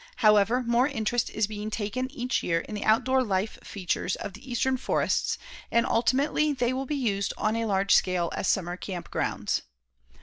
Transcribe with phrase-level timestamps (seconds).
[0.15, 4.51] However, more interest is being taken each year in the outdoor life features of the
[4.51, 5.37] eastern forests,
[5.69, 9.61] and ultimately they will be used on a large scale as summer camp grounds.